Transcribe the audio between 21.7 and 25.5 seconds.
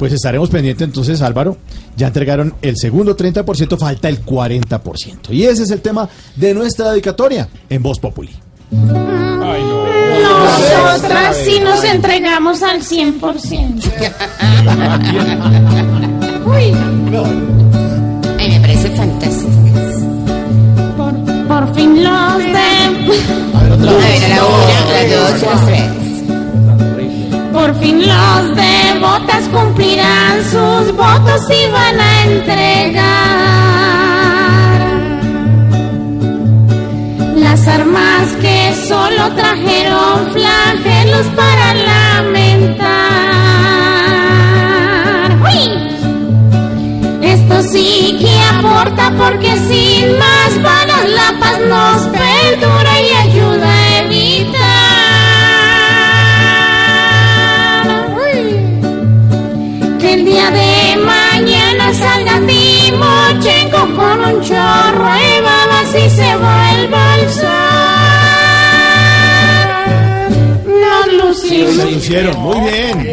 fin los de... A ver, a la una, a las dos, a